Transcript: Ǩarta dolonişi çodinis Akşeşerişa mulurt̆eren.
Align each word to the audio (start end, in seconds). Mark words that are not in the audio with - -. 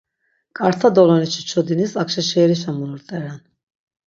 Ǩarta 0.57 0.89
dolonişi 0.95 1.41
çodinis 1.49 1.91
Akşeşerişa 2.01 2.71
mulurt̆eren. 2.77 3.39